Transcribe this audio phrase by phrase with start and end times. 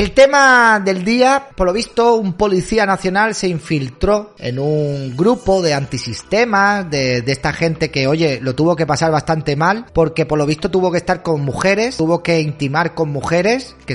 [0.00, 5.60] El tema del día, por lo visto, un policía nacional se infiltró en un grupo
[5.60, 10.24] de antisistemas, de, de esta gente que, oye, lo tuvo que pasar bastante mal, porque
[10.24, 13.94] por lo visto tuvo que estar con mujeres, tuvo que intimar con mujeres, que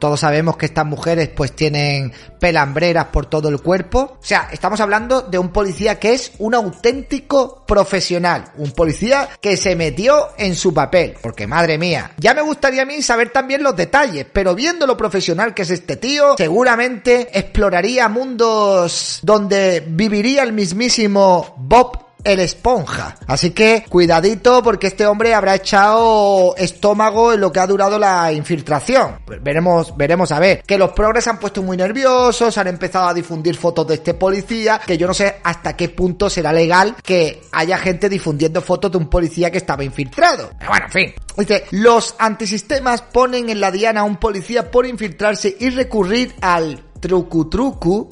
[0.00, 4.16] todos sabemos que estas mujeres pues tienen pelambreras por todo el cuerpo.
[4.18, 9.56] O sea, estamos hablando de un policía que es un auténtico profesional, un policía que
[9.56, 13.62] se metió en su papel, porque madre mía, ya me gustaría a mí saber también
[13.62, 15.19] los detalles, pero viendo lo profesional
[15.54, 23.16] que es este tío, seguramente exploraría mundos donde viviría el mismísimo Bob el esponja.
[23.26, 28.32] Así que cuidadito porque este hombre habrá echado estómago en lo que ha durado la
[28.32, 29.20] infiltración.
[29.24, 30.62] Pues veremos, veremos a ver.
[30.62, 34.80] Que los progres han puesto muy nerviosos, han empezado a difundir fotos de este policía,
[34.84, 38.98] que yo no sé hasta qué punto será legal que haya gente difundiendo fotos de
[38.98, 40.50] un policía que estaba infiltrado.
[40.58, 41.14] Pero bueno, en fin.
[41.36, 46.82] Dice, los antisistemas ponen en la diana a un policía por infiltrarse y recurrir al
[47.00, 48.08] trucu trucu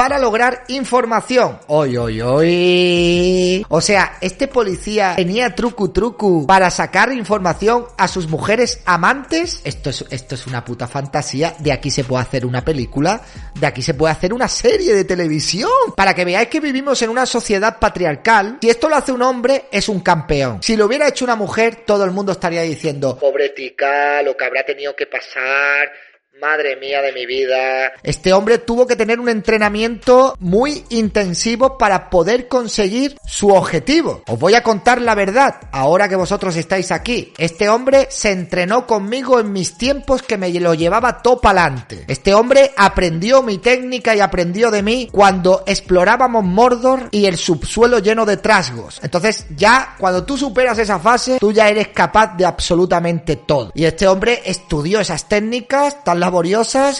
[0.00, 1.58] para lograr información.
[1.66, 3.66] Oy, oy, oy.
[3.68, 9.60] O sea, este policía tenía trucu trucu para sacar información a sus mujeres amantes.
[9.62, 11.54] Esto es, esto es una puta fantasía.
[11.58, 13.20] De aquí se puede hacer una película.
[13.54, 15.70] De aquí se puede hacer una serie de televisión.
[15.94, 18.56] Para que veáis que vivimos en una sociedad patriarcal.
[18.62, 20.62] Si esto lo hace un hombre, es un campeón.
[20.62, 24.46] Si lo hubiera hecho una mujer, todo el mundo estaría diciendo, pobre tica, lo que
[24.46, 25.92] habrá tenido que pasar.
[26.40, 27.92] Madre mía de mi vida.
[28.02, 34.22] Este hombre tuvo que tener un entrenamiento muy intensivo para poder conseguir su objetivo.
[34.26, 37.34] Os voy a contar la verdad, ahora que vosotros estáis aquí.
[37.36, 42.04] Este hombre se entrenó conmigo en mis tiempos que me lo llevaba todo pa'lante.
[42.08, 47.98] Este hombre aprendió mi técnica y aprendió de mí cuando explorábamos Mordor y el subsuelo
[47.98, 48.98] lleno de trasgos.
[49.02, 53.72] Entonces ya cuando tú superas esa fase, tú ya eres capaz de absolutamente todo.
[53.74, 56.29] Y este hombre estudió esas técnicas tan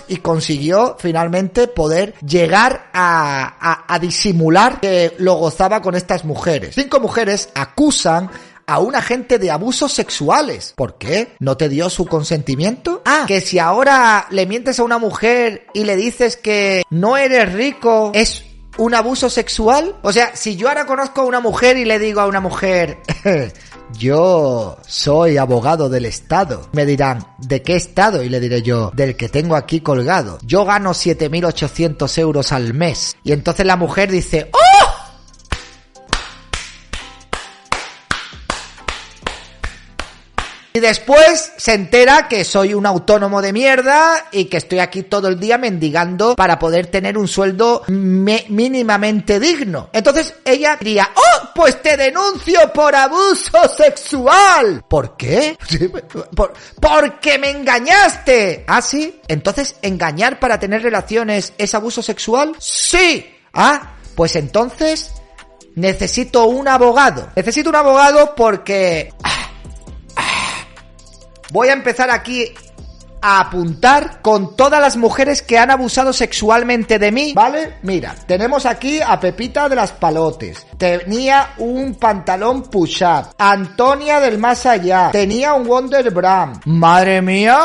[0.09, 6.75] y consiguió finalmente poder llegar a, a, a disimular que lo gozaba con estas mujeres.
[6.75, 8.31] Cinco mujeres acusan
[8.71, 10.75] a un agente de abusos sexuales.
[10.77, 11.33] ¿Por qué?
[11.41, 13.03] ¿No te dio su consentimiento?
[13.05, 17.53] Ah, que si ahora le mientes a una mujer y le dices que no eres
[17.53, 18.45] rico, es
[18.77, 19.97] un abuso sexual?
[20.03, 22.99] O sea, si yo ahora conozco a una mujer y le digo a una mujer,
[23.99, 28.23] yo soy abogado del Estado, me dirán, ¿de qué Estado?
[28.23, 30.39] Y le diré yo, del que tengo aquí colgado.
[30.43, 33.17] Yo gano 7.800 euros al mes.
[33.25, 34.70] Y entonces la mujer dice, ¡Oh!
[40.73, 45.27] Y después se entera que soy un autónomo de mierda y que estoy aquí todo
[45.29, 49.91] el día mendigando para poder tener un sueldo me- mínimamente digno.
[49.93, 51.49] Entonces ella diría, ¡Oh!
[51.55, 54.85] Pues te denuncio por abuso sexual.
[54.89, 55.59] ¿Por qué?
[56.37, 58.65] Por- porque me engañaste.
[58.69, 59.21] ¿Ah, sí?
[59.29, 62.55] Entonces, ¿engañar para tener relaciones es abuso sexual?
[62.59, 63.27] Sí.
[63.53, 65.11] Ah, pues entonces
[65.75, 67.29] necesito un abogado.
[67.35, 69.13] Necesito un abogado porque...
[71.51, 72.55] Voy a empezar aquí
[73.23, 77.75] a apuntar con todas las mujeres que han abusado sexualmente de mí, ¿vale?
[77.83, 80.67] Mira, tenemos aquí a Pepita de las Palotes.
[80.79, 83.35] Tenía un pantalón push-up.
[83.39, 85.11] Antonia del Más Allá.
[85.13, 86.61] Tenía un Wonder Bram.
[86.65, 87.59] ¡Madre mía!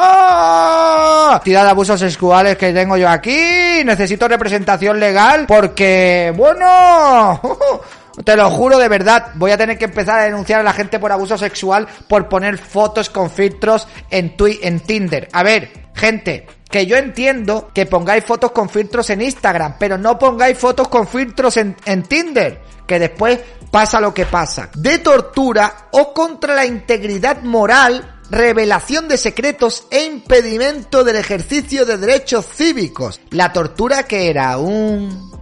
[1.44, 3.84] Tira de abusos sexuales que tengo yo aquí.
[3.86, 7.40] Necesito representación legal porque, bueno...
[8.24, 11.00] Te lo juro de verdad, voy a tener que empezar a denunciar a la gente
[11.00, 15.28] por abuso sexual por poner fotos con filtros en en Tinder.
[15.34, 20.20] A ver, Gente, que yo entiendo que pongáis fotos con filtros en Instagram, pero no
[20.20, 23.40] pongáis fotos con filtros en Tinder, que después
[23.72, 24.70] pasa lo que pasa.
[24.76, 31.98] De tortura o contra la integridad moral, revelación de secretos e impedimento del ejercicio de
[31.98, 33.22] derechos cívicos.
[33.32, 35.35] La tortura que era un...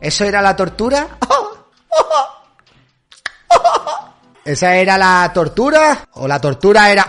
[0.00, 1.18] ¿Eso era la tortura?
[4.44, 6.06] ¿Esa era la tortura?
[6.12, 7.06] ¿O la tortura era...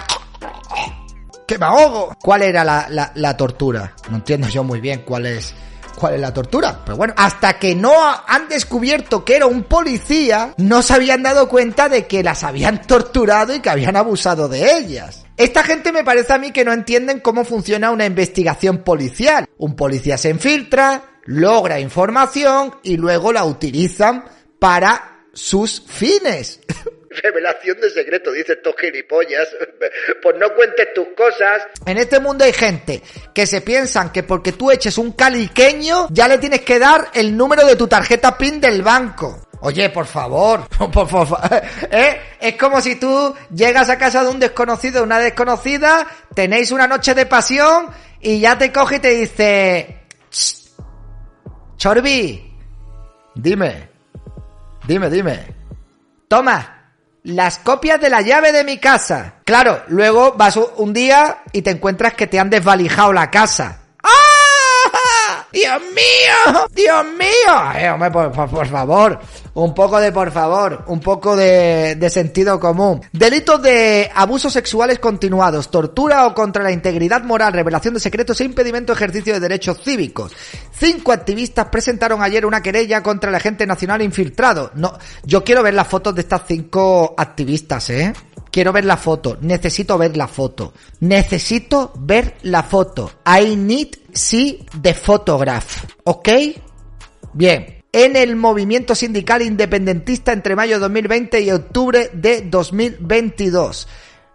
[1.46, 2.16] ¡Que me ahogo!
[2.22, 3.94] ¿Cuál era la, la, tortura?
[4.10, 5.54] No entiendo yo muy bien cuál es
[5.96, 6.82] cuál es la tortura.
[6.84, 7.94] Pero bueno, hasta que no
[8.28, 12.82] han descubierto que era un policía, no se habían dado cuenta de que las habían
[12.88, 15.26] torturado y que habían abusado de ellas.
[15.38, 19.46] Esta gente me parece a mí que no entienden cómo funciona una investigación policial.
[19.58, 24.26] Un policía se infiltra, logra información y luego la utilizan
[24.60, 26.60] para sus fines.
[27.10, 29.48] Revelación de secreto, dice estos gilipollas.
[30.22, 31.64] Pues no cuentes tus cosas.
[31.86, 33.02] En este mundo hay gente
[33.34, 37.36] que se piensan que porque tú eches un caliqueño, ya le tienes que dar el
[37.36, 39.48] número de tu tarjeta PIN del banco.
[39.62, 41.40] Oye, por favor, por favor,
[41.92, 42.20] ¿eh?
[42.40, 47.14] Es como si tú llegas a casa de un desconocido, una desconocida, tenéis una noche
[47.14, 47.88] de pasión
[48.22, 49.98] y ya te coge y te dice,
[50.32, 50.67] "Shh,
[51.78, 52.44] Chorbi,
[53.36, 53.90] dime,
[54.88, 55.56] dime, dime,
[56.28, 56.92] toma,
[57.22, 59.36] las copias de la llave de mi casa.
[59.46, 63.82] Claro, luego vas un día y te encuentras que te han desvalijado la casa.
[64.02, 65.46] ¡Ah!
[65.52, 66.68] ¡Dios mío!
[66.74, 67.72] ¡Dios mío!
[67.76, 69.20] Eh, hombre, por, favor,
[69.54, 73.02] un poco de por favor, un poco de, de sentido común.
[73.12, 78.46] Delitos de abusos sexuales continuados, tortura o contra la integridad moral, revelación de secretos e
[78.46, 80.34] impedimento ejercicio de derechos cívicos.
[80.80, 84.72] Cinco activistas presentaron ayer una querella contra el agente nacional infiltrado.
[84.76, 88.14] No, yo quiero ver las fotos de estas cinco activistas, ¿eh?
[88.52, 89.38] Quiero ver la foto.
[89.42, 90.74] Necesito ver la foto.
[91.00, 93.12] Necesito ver la foto.
[93.26, 95.84] I need see the photograph.
[96.04, 96.30] ¿Ok?
[97.34, 97.84] Bien.
[97.92, 103.88] En el movimiento sindical independentista entre mayo de 2020 y octubre de 2022.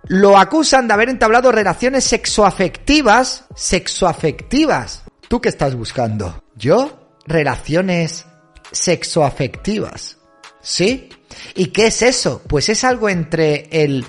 [0.08, 3.44] Lo acusan de haber entablado relaciones sexoafectivas.
[3.54, 5.04] Sexoafectivas.
[5.32, 6.44] ¿Tú qué estás buscando?
[6.56, 7.08] ¿Yo?
[7.24, 8.26] Relaciones
[8.70, 10.18] sexoafectivas.
[10.60, 11.08] ¿Sí?
[11.54, 12.42] ¿Y qué es eso?
[12.46, 14.04] Pues es algo entre el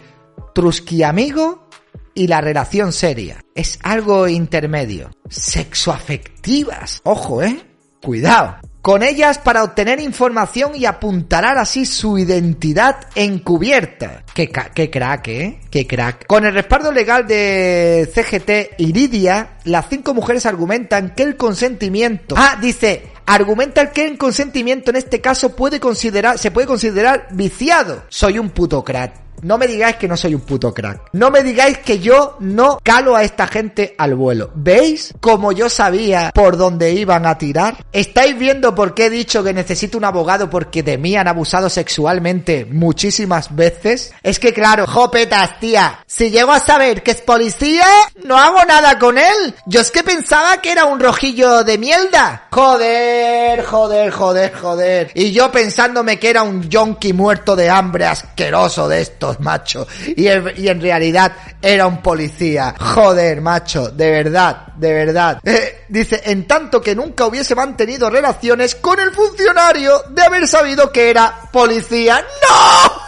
[0.53, 1.69] trusquiamigo
[2.13, 3.39] y la relación seria.
[3.55, 5.11] Es algo intermedio.
[5.29, 6.99] Sexoafectivas.
[7.05, 7.57] Ojo, ¿eh?
[8.01, 8.57] Cuidado.
[8.83, 14.25] Con ellas para obtener información y apuntalar así su identidad encubierta.
[14.33, 15.59] Qué, crack, ¿eh?
[15.71, 16.27] Qué crack.
[16.27, 22.35] Con el respaldo legal de CGT Iridia, las cinco mujeres argumentan que el consentimiento...
[22.37, 28.03] Ah, dice, argumentan que el consentimiento en este caso puede considerar, se puede considerar viciado.
[28.09, 29.22] Soy un puto crack.
[29.41, 31.09] No me digáis que no soy un puto crack.
[31.13, 34.51] No me digáis que yo no calo a esta gente al vuelo.
[34.55, 37.85] ¿Veis cómo yo sabía por dónde iban a tirar?
[37.91, 41.69] ¿Estáis viendo por qué he dicho que necesito un abogado porque de mí han abusado
[41.69, 44.13] sexualmente muchísimas veces?
[44.23, 45.99] Es que claro, jopetas, tía.
[46.05, 47.85] Si llego a saber que es policía,
[48.23, 49.55] no hago nada con él.
[49.65, 52.47] Yo es que pensaba que era un rojillo de mierda.
[52.51, 55.11] Joder, joder, joder, joder.
[55.15, 59.87] Y yo pensándome que era un yonki muerto de hambre asqueroso de estos, macho.
[60.15, 62.75] Y en, realidad era un policía.
[62.79, 65.39] Joder, macho, de verdad, de verdad.
[65.43, 70.91] Eh, dice, en tanto que nunca hubiese mantenido relaciones con el funcionario de haber sabido
[70.91, 72.23] que era policía.
[72.49, 73.03] ¡No!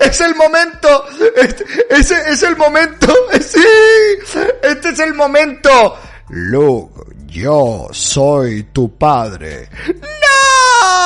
[0.00, 1.04] Es el momento.
[1.90, 3.14] Es el momento.
[3.40, 3.64] Sí.
[4.62, 5.98] Este es el momento.
[6.28, 6.99] Luke,
[7.30, 9.68] yo soy tu padre.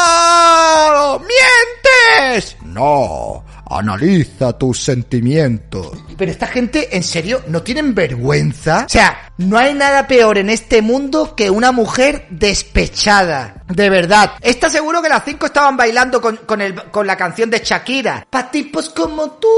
[0.06, 1.18] ¡No!
[1.20, 2.56] ¡Mientes!
[2.62, 3.44] No.
[3.66, 5.98] Analiza tus sentimientos.
[6.16, 8.84] Pero esta gente, en serio, ¿no tienen vergüenza?
[8.86, 13.62] O sea, no hay nada peor en este mundo que una mujer despechada.
[13.68, 14.32] De verdad.
[14.40, 18.26] Está seguro que las cinco estaban bailando con, con, el, con la canción de Shakira.
[18.30, 19.48] Pa' tipos como tú.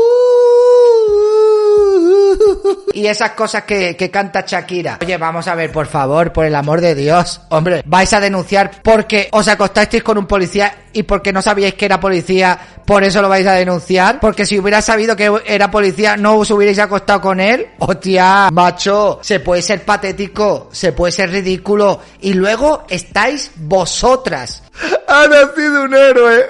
[2.92, 4.98] Y esas cosas que, que canta Shakira.
[5.02, 7.42] Oye, vamos a ver, por favor, por el amor de Dios.
[7.50, 11.84] Hombre, vais a denunciar porque os acostasteis con un policía y porque no sabíais que
[11.84, 14.18] era policía, por eso lo vais a denunciar.
[14.18, 17.66] Porque si hubierais sabido que era policía, no os hubierais acostado con él.
[17.78, 22.00] Hostia, macho, se puede ser patético, se puede ser ridículo.
[22.22, 24.62] Y luego estáis vosotras.
[25.06, 26.46] Ha nacido un héroe.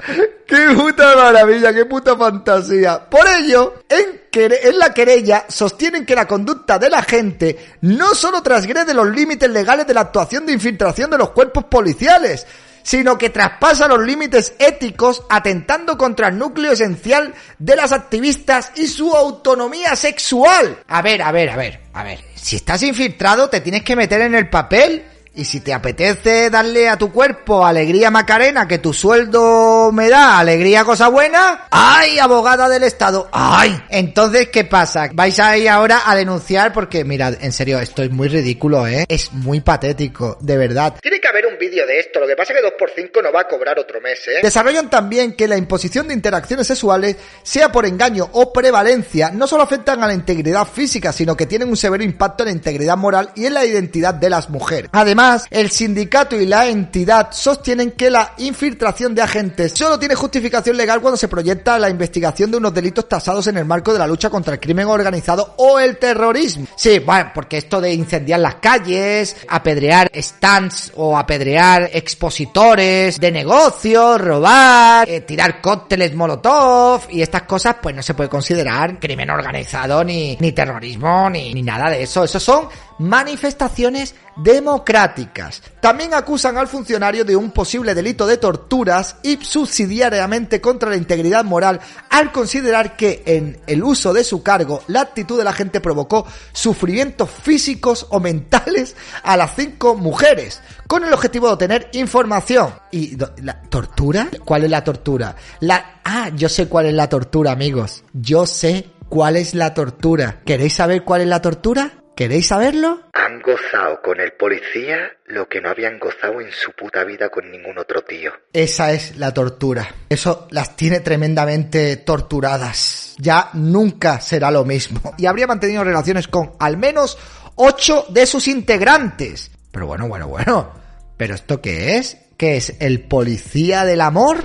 [0.46, 1.72] ¡Qué puta maravilla!
[1.72, 3.08] ¡Qué puta fantasía!
[3.08, 8.42] Por ello, en, en la querella sostienen que la conducta de la gente no solo
[8.42, 12.46] transgrede los límites legales de la actuación de infiltración de los cuerpos policiales,
[12.82, 18.86] sino que traspasa los límites éticos atentando contra el núcleo esencial de las activistas y
[18.86, 20.78] su autonomía sexual.
[20.88, 22.24] A ver, a ver, a ver, a ver.
[22.34, 26.88] Si estás infiltrado te tienes que meter en el papel y si te apetece darle
[26.88, 32.68] a tu cuerpo alegría Macarena, que tu sueldo me da alegría cosa buena, ¡ay, abogada
[32.68, 33.28] del Estado!
[33.32, 33.80] ¡Ay!
[33.90, 35.08] Entonces, ¿qué pasa?
[35.12, 39.04] Vais a ir ahora a denunciar porque, mirad, en serio, esto es muy ridículo, ¿eh?
[39.08, 40.96] Es muy patético, de verdad.
[41.00, 43.42] Tiene que haber un vídeo de esto, lo que pasa es que 2x5 no va
[43.42, 44.40] a cobrar otro mes, ¿eh?
[44.42, 49.62] Desarrollan también que la imposición de interacciones sexuales, sea por engaño o prevalencia, no solo
[49.62, 53.30] afectan a la integridad física, sino que tienen un severo impacto en la integridad moral
[53.36, 54.90] y en la identidad de las mujeres.
[54.92, 55.19] Además,
[55.50, 61.00] el sindicato y la entidad sostienen que la infiltración de agentes solo tiene justificación legal
[61.00, 64.30] cuando se proyecta la investigación de unos delitos tasados en el marco de la lucha
[64.30, 66.66] contra el crimen organizado o el terrorismo.
[66.76, 74.20] Sí, bueno, porque esto de incendiar las calles, apedrear stands o apedrear expositores de negocios,
[74.20, 80.04] robar, eh, tirar cócteles molotov y estas cosas, pues no se puede considerar crimen organizado
[80.04, 82.24] ni, ni terrorismo ni, ni nada de eso.
[82.24, 82.68] Esos son
[83.00, 85.62] manifestaciones democráticas.
[85.80, 91.44] También acusan al funcionario de un posible delito de torturas y subsidiariamente contra la integridad
[91.44, 91.80] moral
[92.10, 96.26] al considerar que en el uso de su cargo la actitud de la gente provocó
[96.52, 102.74] sufrimientos físicos o mentales a las cinco mujeres con el objetivo de obtener información.
[102.90, 104.28] ¿Y la tortura?
[104.44, 105.34] ¿Cuál es la tortura?
[105.60, 108.02] La Ah, yo sé cuál es la tortura, amigos.
[108.12, 110.40] Yo sé cuál es la tortura.
[110.44, 111.99] ¿Queréis saber cuál es la tortura?
[112.14, 113.00] ¿Queréis saberlo?
[113.14, 117.50] Han gozado con el policía lo que no habían gozado en su puta vida con
[117.50, 118.32] ningún otro tío.
[118.52, 119.88] Esa es la tortura.
[120.08, 123.14] Eso las tiene tremendamente torturadas.
[123.18, 125.14] Ya nunca será lo mismo.
[125.16, 127.16] Y habría mantenido relaciones con al menos
[127.54, 129.50] ocho de sus integrantes.
[129.70, 130.72] Pero bueno, bueno, bueno.
[131.16, 132.18] ¿Pero esto qué es?
[132.36, 132.74] ¿Qué es?
[132.80, 134.38] ¿El policía del amor?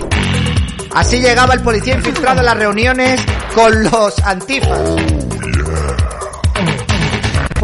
[0.94, 3.22] Así llegaba el policía infiltrado en las reuniones
[3.54, 5.35] con los antifas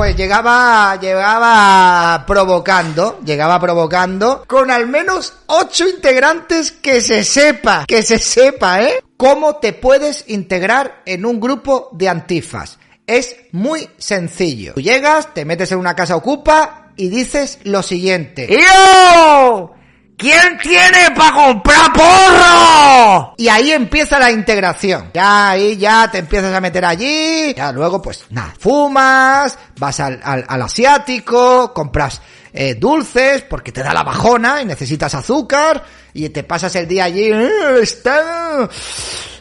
[0.02, 8.02] pues llegaba, llegaba provocando, llegaba provocando con al menos ocho integrantes que se sepa, que
[8.02, 9.04] se sepa, ¿eh?
[9.16, 12.80] Cómo te puedes integrar en un grupo de antifas.
[13.06, 14.74] Es muy sencillo.
[14.74, 18.50] Tú llegas, te metes en una casa ocupa y dices lo siguiente.
[18.50, 19.76] ¡Yo!
[20.22, 23.34] ¿Quién tiene para comprar porro?
[23.38, 25.10] Y ahí empieza la integración.
[25.16, 27.56] Ya ahí ya te empiezas a meter allí.
[27.56, 32.22] Ya luego pues nada, fumas, vas al, al, asiático, compras
[32.54, 35.84] eh, dulces porque te da la bajona y necesitas azúcar.
[36.14, 37.24] Y te pasas el día allí.
[37.24, 38.70] Eh, el Estado.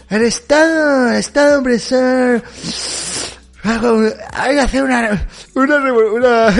[0.08, 1.10] El Estado.
[1.10, 2.42] El Estado opresor.
[4.32, 6.46] Hay que hacer una, una, una,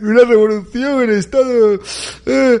[0.00, 1.78] una revolución en Estado.
[2.24, 2.60] Eh,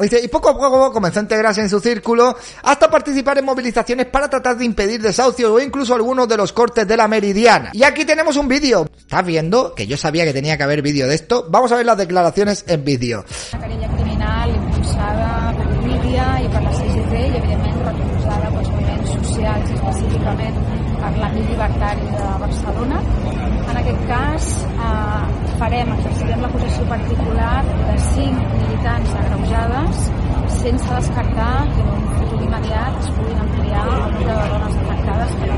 [0.00, 4.28] y poco a poco comenzó a integrarse en su círculo hasta participar en movilizaciones para
[4.28, 7.70] tratar de impedir desahucios o incluso algunos de los cortes de la meridiana.
[7.72, 8.88] Y aquí tenemos un vídeo.
[8.96, 9.74] ¿Estás viendo?
[9.74, 11.46] Que yo sabía que tenía que haber vídeo de esto.
[11.48, 13.24] Vamos a ver las declaraciones en vídeo.
[13.52, 19.14] Una querella criminal impulsada per Líbia i per la CGT i evidentment recolzada pels moviments
[19.14, 20.60] socials i específicament
[20.98, 23.63] per l'àmbit llibertari de Barcelona.
[23.84, 30.06] Aquest cas eh, farem, exercirem la possessió particular de cinc militants agreujades
[30.54, 35.36] sense descartar que en un futur immediat es puguin ampliar el nombre de dones afectades
[35.42, 35.50] que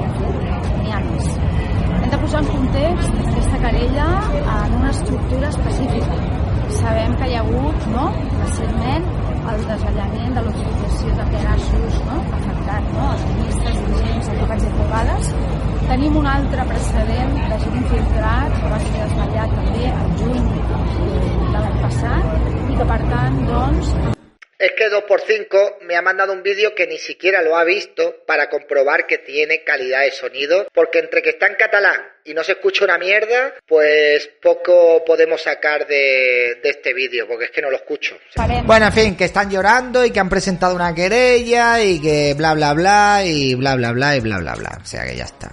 [0.81, 1.31] n'hi ha més.
[2.01, 4.09] Hem de posar en context aquesta querella
[4.57, 6.19] en una estructura específica.
[6.81, 8.11] Sabem que hi ha hagut, no?,
[8.43, 9.09] recentment,
[9.55, 12.56] el desvetllament de l'utilització de pedaços no?
[12.67, 13.13] Afectat, no?
[13.13, 15.31] els ministres, dirigents, advocats i advocades.
[15.87, 21.63] Tenim un altre precedent de gent infiltrat que va ser desvetllat també el juny de
[21.63, 24.16] l'any passat i que per tant doncs
[24.59, 28.49] Es que 2x5 me ha mandado un vídeo que ni siquiera lo ha visto para
[28.49, 32.53] comprobar que tiene calidad de sonido, porque entre que está en catalán y no se
[32.53, 37.71] escucha una mierda, pues poco podemos sacar de, de este vídeo, porque es que no
[37.71, 38.19] lo escucho.
[38.65, 42.55] Bueno, en fin, que están llorando y que han presentado una querella y que bla
[42.55, 44.79] bla bla y bla bla bla y bla bla bla.
[44.83, 45.53] O sea que ya está.